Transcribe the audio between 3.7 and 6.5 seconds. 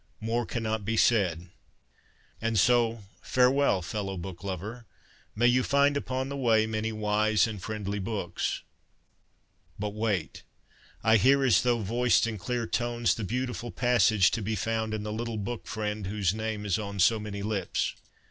fellow book lover. May you find upon the